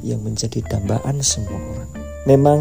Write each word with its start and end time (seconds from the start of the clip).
yang 0.02 0.18
menjadi 0.26 0.58
dambaan 0.66 1.22
semua 1.22 1.54
orang. 1.54 1.90
Memang 2.26 2.60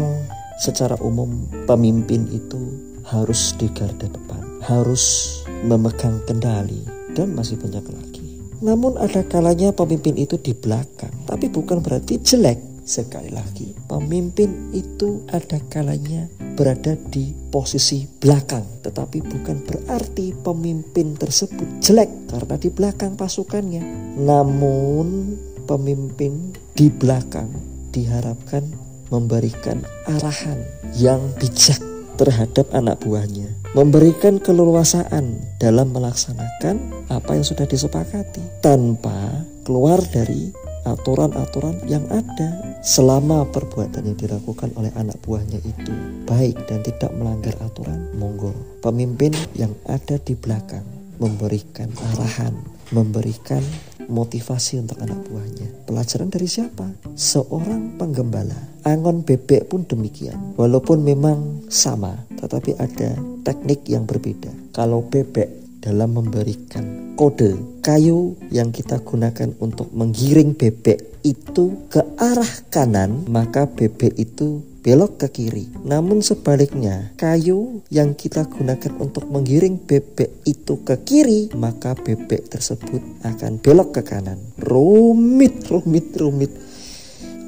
secara 0.62 0.94
umum 1.02 1.50
pemimpin 1.66 2.30
itu 2.30 2.78
harus 3.10 3.58
di 3.58 3.66
garda 3.74 4.06
depan, 4.06 4.62
harus 4.62 5.34
memegang 5.66 6.22
kendali 6.30 6.86
dan 7.18 7.34
masih 7.34 7.58
banyak 7.58 7.82
lagi. 7.90 8.17
Namun 8.58 8.98
ada 8.98 9.22
kalanya 9.22 9.70
pemimpin 9.70 10.18
itu 10.18 10.34
di 10.38 10.50
belakang, 10.54 11.14
tapi 11.26 11.46
bukan 11.46 11.78
berarti 11.78 12.18
jelek. 12.18 12.58
Sekali 12.88 13.28
lagi, 13.28 13.76
pemimpin 13.84 14.72
itu 14.72 15.20
ada 15.28 15.60
kalanya 15.68 16.24
berada 16.56 16.96
di 16.96 17.36
posisi 17.52 18.08
belakang, 18.08 18.80
tetapi 18.80 19.20
bukan 19.28 19.60
berarti 19.60 20.32
pemimpin 20.32 21.12
tersebut 21.12 21.84
jelek 21.84 22.08
karena 22.32 22.56
di 22.56 22.72
belakang 22.72 23.12
pasukannya. 23.12 23.84
Namun, 24.24 25.36
pemimpin 25.68 26.56
di 26.72 26.88
belakang 26.88 27.52
diharapkan 27.92 28.64
memberikan 29.12 29.84
arahan 30.08 30.56
yang 30.96 31.20
bijak 31.36 31.84
terhadap 32.16 32.72
anak 32.72 32.98
buahnya, 33.04 33.52
memberikan 33.76 34.40
keleluasaan 34.40 35.58
dalam 35.60 35.92
melaksanakan 35.92 37.08
apa 37.12 37.30
yang 37.36 37.44
sudah 37.44 37.68
disepakati 37.68 38.64
tanpa 38.64 39.44
keluar 39.66 40.00
dari 40.08 40.48
aturan-aturan 40.88 41.84
yang 41.84 42.04
ada. 42.08 42.80
Selama 42.80 43.44
perbuatan 43.50 44.06
yang 44.06 44.16
dilakukan 44.16 44.72
oleh 44.78 44.88
anak 44.96 45.18
buahnya 45.20 45.60
itu 45.60 45.92
baik 46.24 46.56
dan 46.70 46.80
tidak 46.86 47.10
melanggar 47.16 47.52
aturan 47.64 48.12
monggo 48.14 48.54
pemimpin 48.84 49.34
yang 49.58 49.74
ada 49.90 50.20
di 50.22 50.38
belakang 50.38 50.86
memberikan 51.18 51.90
arahan 52.14 52.54
memberikan 52.94 53.60
motivasi 54.06 54.80
untuk 54.80 54.96
anak 55.02 55.20
buahnya 55.28 55.67
pelajaran 55.88 56.28
dari 56.28 56.44
siapa? 56.44 56.84
Seorang 57.16 57.96
penggembala. 57.96 58.84
Angon 58.84 59.24
bebek 59.24 59.72
pun 59.72 59.88
demikian. 59.88 60.52
Walaupun 60.60 61.00
memang 61.00 61.64
sama 61.72 62.28
tetapi 62.36 62.76
ada 62.76 63.16
teknik 63.42 63.88
yang 63.88 64.04
berbeda. 64.04 64.52
Kalau 64.76 65.00
bebek 65.08 65.80
dalam 65.80 66.12
memberikan 66.14 66.84
kode 67.18 67.82
kayu 67.82 68.38
yang 68.54 68.70
kita 68.70 69.02
gunakan 69.02 69.50
untuk 69.58 69.90
menggiring 69.90 70.54
bebek 70.54 71.02
itu 71.26 71.90
ke 71.90 71.98
arah 72.14 72.70
kanan 72.70 73.26
maka 73.26 73.66
bebek 73.66 74.14
itu 74.14 74.62
belok 74.86 75.26
ke 75.26 75.28
kiri. 75.34 75.66
Namun 75.82 76.22
sebaliknya 76.22 77.10
kayu 77.18 77.82
yang 77.90 78.14
kita 78.14 78.46
gunakan 78.46 78.94
untuk 79.02 79.26
menggiring 79.26 79.82
bebek 79.82 80.46
itu 80.46 80.78
ke 80.86 80.94
kiri 81.02 81.50
maka 81.58 81.98
bebek 81.98 82.54
tersebut 82.54 83.02
akan 83.26 83.58
belok 83.58 83.98
ke 83.98 84.02
kanan. 84.06 84.38
Rumit 84.62 85.66
rumit 85.66 86.14
rumit 86.14 86.54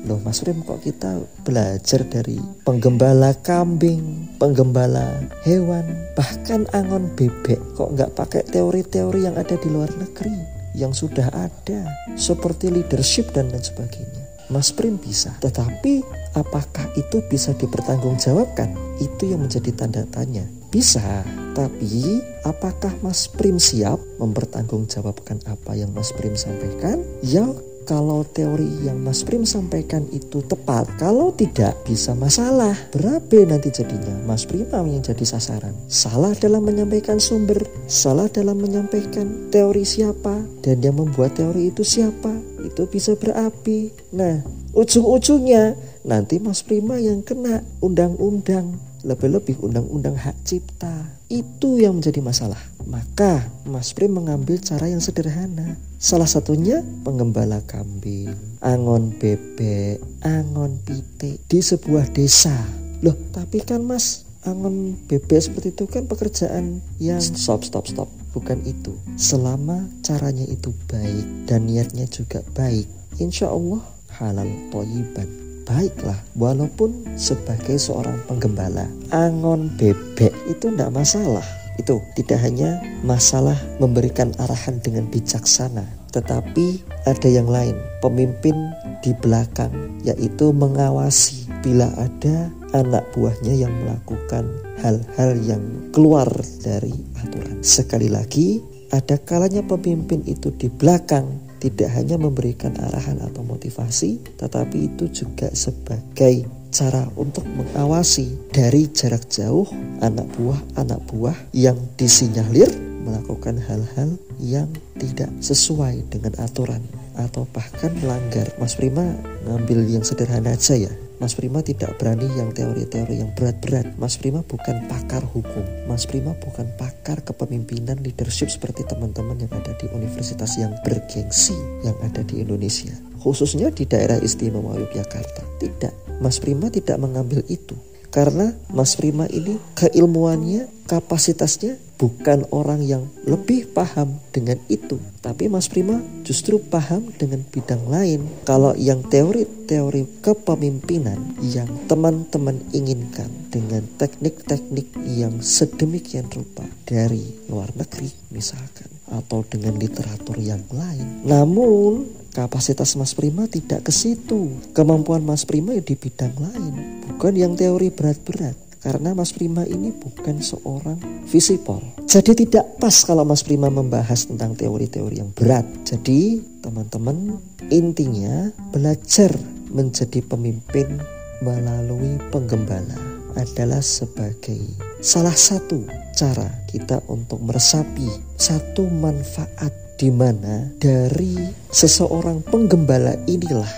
Loh 0.09 0.17
Mas 0.25 0.41
Rim 0.41 0.65
kok 0.65 0.81
kita 0.81 1.21
belajar 1.45 2.01
dari 2.09 2.41
penggembala 2.65 3.37
kambing, 3.45 4.33
penggembala 4.41 5.29
hewan, 5.45 5.85
bahkan 6.17 6.65
angon 6.73 7.13
bebek 7.13 7.61
kok 7.77 7.93
nggak 7.93 8.17
pakai 8.17 8.43
teori-teori 8.49 9.29
yang 9.29 9.37
ada 9.37 9.61
di 9.61 9.69
luar 9.69 9.93
negeri 9.93 10.61
yang 10.75 10.95
sudah 10.95 11.29
ada 11.35 11.81
seperti 12.15 12.71
leadership 12.71 13.35
dan 13.35 13.51
lain 13.51 13.63
sebagainya. 13.63 14.23
Mas 14.51 14.75
Prim 14.75 14.99
bisa, 14.99 15.31
tetapi 15.39 16.03
apakah 16.35 16.91
itu 16.99 17.23
bisa 17.31 17.55
dipertanggungjawabkan? 17.55 18.75
Itu 18.99 19.31
yang 19.31 19.47
menjadi 19.47 19.71
tanda 19.71 20.03
tanya. 20.11 20.43
Bisa, 20.75 21.23
tapi 21.55 22.19
apakah 22.43 22.91
Mas 22.99 23.31
Prim 23.31 23.63
siap 23.63 24.03
mempertanggungjawabkan 24.19 25.47
apa 25.47 25.79
yang 25.79 25.95
Mas 25.95 26.11
Prim 26.11 26.35
sampaikan? 26.35 26.99
Ya 27.23 27.47
kalau 27.89 28.23
teori 28.23 28.87
yang 28.87 29.01
Mas 29.01 29.25
Prim 29.25 29.43
sampaikan 29.49 30.05
itu 30.13 30.45
tepat. 30.45 30.87
Kalau 31.01 31.33
tidak 31.35 31.75
bisa 31.85 32.13
masalah. 32.15 32.77
Berabe 32.93 33.45
nanti 33.49 33.73
jadinya 33.73 34.15
Mas 34.29 34.45
Prima 34.45 34.85
yang 34.85 35.03
jadi 35.03 35.25
sasaran. 35.25 35.75
Salah 35.91 36.37
dalam 36.37 36.65
menyampaikan 36.65 37.19
sumber, 37.19 37.65
salah 37.91 38.29
dalam 38.29 38.61
menyampaikan 38.61 39.51
teori 39.51 39.83
siapa 39.83 40.45
dan 40.63 40.85
yang 40.85 41.01
membuat 41.01 41.37
teori 41.37 41.73
itu 41.73 41.83
siapa. 41.83 42.33
Itu 42.61 42.87
bisa 42.87 43.17
berapi. 43.17 43.91
Nah, 44.13 44.45
ujung-ujungnya 44.77 45.75
nanti 46.05 46.39
Mas 46.39 46.63
Prima 46.63 47.01
yang 47.01 47.25
kena 47.25 47.65
undang-undang 47.81 48.79
lebih-lebih 49.01 49.65
undang-undang 49.65 50.13
hak 50.13 50.37
cipta 50.45 51.17
itu 51.33 51.81
yang 51.81 51.97
menjadi 51.97 52.21
masalah 52.21 52.61
maka 52.85 53.49
Mas 53.65 53.97
Prim 53.97 54.13
mengambil 54.13 54.61
cara 54.61 54.93
yang 54.93 55.01
sederhana 55.01 55.81
salah 56.01 56.25
satunya 56.25 56.81
penggembala 57.05 57.61
kambing 57.69 58.33
angon 58.65 59.13
bebek 59.21 60.01
angon 60.25 60.81
pite 60.81 61.37
di 61.45 61.61
sebuah 61.61 62.09
desa. 62.17 62.57
Loh 63.05 63.13
tapi 63.37 63.61
kan 63.61 63.85
Mas 63.85 64.25
angon 64.49 64.97
bebek 65.05 65.45
seperti 65.45 65.77
itu 65.77 65.85
kan 65.85 66.09
pekerjaan 66.09 66.81
yang 66.97 67.21
stop 67.21 67.69
stop 67.69 67.85
stop. 67.85 68.09
Bukan 68.33 68.65
itu. 68.65 68.97
Selama 69.21 69.93
caranya 70.01 70.49
itu 70.49 70.73
baik 70.89 71.45
dan 71.45 71.69
niatnya 71.69 72.09
juga 72.09 72.41
baik 72.57 72.89
insya 73.21 73.53
Allah 73.53 73.85
halal 74.17 74.49
toyiban. 74.73 75.29
Baiklah 75.69 76.17
walaupun 76.33 77.13
sebagai 77.21 77.77
seorang 77.77 78.17
penggembala 78.25 78.89
angon 79.13 79.69
bebek 79.77 80.33
itu 80.49 80.73
tidak 80.73 80.91
masalah 80.97 81.60
itu 81.81 81.99
tidak 82.15 82.45
hanya 82.45 82.79
masalah 83.01 83.57
memberikan 83.81 84.31
arahan 84.37 84.79
dengan 84.85 85.09
bijaksana 85.09 86.01
tetapi 86.11 86.83
ada 87.07 87.29
yang 87.31 87.47
lain 87.47 87.79
pemimpin 88.03 88.55
di 89.01 89.15
belakang 89.23 89.73
yaitu 90.03 90.51
mengawasi 90.51 91.47
bila 91.63 91.89
ada 91.97 92.51
anak 92.75 93.07
buahnya 93.15 93.55
yang 93.67 93.73
melakukan 93.85 94.47
hal-hal 94.81 95.33
yang 95.45 95.63
keluar 95.93 96.27
dari 96.63 96.93
aturan. 97.21 97.61
Sekali 97.61 98.09
lagi 98.09 98.63
ada 98.91 99.19
kalanya 99.21 99.63
pemimpin 99.63 100.25
itu 100.27 100.51
di 100.55 100.67
belakang 100.67 101.51
tidak 101.61 101.93
hanya 101.93 102.17
memberikan 102.17 102.73
arahan 102.81 103.21
atau 103.21 103.45
motivasi, 103.45 104.41
tetapi 104.41 104.89
itu 104.97 105.13
juga 105.13 105.53
sebagai 105.53 106.49
cara 106.71 107.07
untuk 107.19 107.45
mengawasi 107.45 108.51
dari 108.55 108.87
jarak 108.91 109.27
jauh 109.27 109.67
anak 110.01 110.27
buah-anak 110.39 111.01
buah 111.11 111.37
yang 111.51 111.77
disinyalir 111.99 112.71
melakukan 113.03 113.59
hal-hal 113.59 114.15
yang 114.39 114.71
tidak 114.97 115.29
sesuai 115.43 116.07
dengan 116.09 116.37
aturan 116.41 116.81
atau 117.19 117.45
bahkan 117.51 117.93
melanggar. 118.01 118.49
Mas 118.57 118.79
Prima 118.79 119.03
ngambil 119.45 119.89
yang 119.91 120.05
sederhana 120.07 120.55
aja 120.55 120.79
ya. 120.79 120.93
Mas 121.21 121.37
Prima 121.37 121.61
tidak 121.61 122.01
berani 122.01 122.25
yang 122.33 122.49
teori-teori 122.49 123.21
yang 123.21 123.29
berat-berat. 123.37 123.93
Mas 124.01 124.17
Prima 124.17 124.41
bukan 124.41 124.89
pakar 124.89 125.21
hukum. 125.21 125.65
Mas 125.85 126.09
Prima 126.09 126.33
bukan 126.41 126.65
pakar 126.81 127.21
kepemimpinan 127.21 128.01
leadership 128.01 128.49
seperti 128.49 128.89
teman-teman 128.89 129.37
yang 129.37 129.53
ada 129.53 129.77
di 129.77 129.85
universitas 129.93 130.57
yang 130.57 130.73
bergengsi 130.81 131.57
yang 131.85 131.97
ada 132.01 132.25
di 132.25 132.41
Indonesia. 132.41 132.97
Khususnya 133.21 133.69
di 133.69 133.85
daerah 133.85 134.17
istimewa 134.17 134.81
Yogyakarta. 134.81 135.45
Tidak, 135.61 136.10
Mas 136.21 136.37
Prima 136.39 136.69
tidak 136.69 137.01
mengambil 137.01 137.41
itu. 137.49 137.75
Karena 138.11 138.53
Mas 138.69 138.99
Prima 138.99 139.31
ini 139.31 139.57
keilmuannya, 139.79 140.67
kapasitasnya 140.91 141.79
bukan 141.95 142.49
orang 142.51 142.83
yang 142.83 143.07
lebih 143.23 143.71
paham 143.71 144.19
dengan 144.35 144.59
itu. 144.67 144.99
Tapi 145.23 145.47
Mas 145.47 145.71
Prima 145.71 146.03
justru 146.27 146.59
paham 146.59 147.15
dengan 147.15 147.47
bidang 147.47 147.87
lain. 147.87 148.27
Kalau 148.43 148.75
yang 148.75 149.07
teori-teori 149.07 150.25
kepemimpinan 150.27 151.39
yang 151.45 151.71
teman-teman 151.87 152.59
inginkan 152.75 153.31
dengan 153.53 153.87
teknik-teknik 153.95 154.91
yang 155.07 155.39
sedemikian 155.39 156.27
rupa 156.35 156.67
dari 156.89 157.47
luar 157.47 157.71
negeri 157.79 158.11
misalkan. 158.35 158.91
Atau 159.11 159.47
dengan 159.47 159.79
literatur 159.79 160.39
yang 160.39 160.63
lain. 160.75 161.27
Namun 161.27 162.20
kapasitas 162.31 162.95
Mas 162.95 163.13
Prima 163.13 163.51
tidak 163.51 163.87
ke 163.87 163.93
situ. 163.93 164.51
Kemampuan 164.73 165.23
Mas 165.27 165.43
Prima 165.45 165.75
ya 165.75 165.83
di 165.83 165.99
bidang 165.99 166.35
lain, 166.39 166.75
bukan 167.11 167.35
yang 167.35 167.53
teori 167.59 167.91
berat-berat. 167.91 168.57
Karena 168.81 169.13
Mas 169.13 169.37
Prima 169.37 169.69
ini 169.69 169.93
bukan 169.93 170.41
seorang 170.41 170.97
visipol. 171.29 171.85
Jadi 172.09 172.33
tidak 172.33 172.81
pas 172.81 173.05
kalau 173.05 173.29
Mas 173.29 173.45
Prima 173.45 173.69
membahas 173.69 174.25
tentang 174.25 174.57
teori-teori 174.57 175.21
yang 175.21 175.31
berat. 175.37 175.69
Jadi 175.85 176.41
teman-teman 176.65 177.37
intinya 177.69 178.49
belajar 178.73 179.37
menjadi 179.69 180.25
pemimpin 180.25 180.97
melalui 181.45 182.17
penggembala 182.33 182.97
adalah 183.37 183.85
sebagai 183.85 184.59
salah 185.05 185.37
satu 185.37 185.85
cara 186.17 186.49
kita 186.69 187.01
untuk 187.07 187.41
meresapi 187.45 188.09
satu 188.37 188.89
manfaat 188.91 189.90
di 190.01 190.09
mana 190.09 190.65
dari 190.81 191.37
seseorang 191.69 192.41
penggembala 192.49 193.21
inilah 193.29 193.69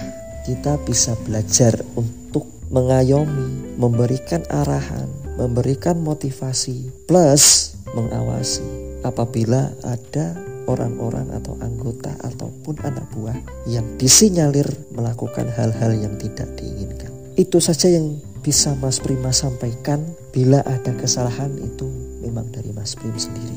kita 0.46 0.78
bisa 0.86 1.19
belajar 1.26 1.74
untuk 1.98 2.46
mengayomi, 2.70 3.74
memberikan 3.74 4.46
arahan, 4.46 5.10
memberikan 5.34 5.98
motivasi, 5.98 6.94
plus 7.10 7.74
mengawasi 7.90 8.62
apabila 9.02 9.74
ada 9.82 10.38
orang-orang 10.70 11.26
atau 11.34 11.58
anggota 11.58 12.14
ataupun 12.22 12.78
anak 12.86 13.02
buah 13.19 13.38
yang 13.66 13.84
disinyalir 13.98 14.70
melakukan 14.94 15.50
hal-hal 15.58 15.90
yang 15.90 16.14
tidak 16.22 16.46
diinginkan. 16.54 17.10
Itu 17.34 17.58
saja 17.58 17.90
yang 17.90 18.14
bisa 18.46 18.78
Mas 18.78 19.02
Prima 19.02 19.34
sampaikan. 19.34 20.06
Bila 20.30 20.62
ada 20.62 20.94
kesalahan 20.94 21.50
itu 21.58 21.90
memang 22.22 22.46
dari 22.54 22.70
Mas 22.70 22.94
Prim 22.94 23.12
sendiri. 23.19 23.51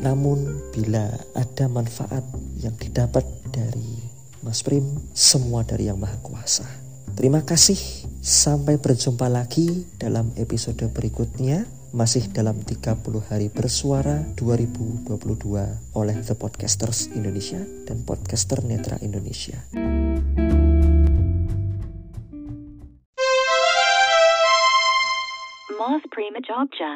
Namun 0.00 0.72
bila 0.72 1.12
ada 1.36 1.68
manfaat 1.68 2.24
yang 2.56 2.72
didapat 2.80 3.24
dari 3.52 4.00
Mas 4.40 4.64
Prim, 4.64 4.84
semua 5.12 5.60
dari 5.60 5.92
Yang 5.92 6.00
Maha 6.00 6.18
Kuasa. 6.24 6.64
Terima 7.12 7.44
kasih, 7.44 7.76
sampai 8.24 8.80
berjumpa 8.80 9.28
lagi 9.28 9.84
dalam 10.00 10.32
episode 10.40 10.80
berikutnya. 10.88 11.68
Masih 11.90 12.30
dalam 12.30 12.54
30 12.62 12.96
hari 13.28 13.50
bersuara 13.50 14.22
2022 14.38 15.10
oleh 15.98 16.16
The 16.22 16.38
Podcasters 16.38 17.10
Indonesia 17.12 17.58
dan 17.84 18.06
Podcaster 18.06 18.62
Netra 18.62 18.96
Indonesia. 19.02 19.58
Moth 25.76 26.06
Prima 26.14 26.38
Jogja. 26.46 26.92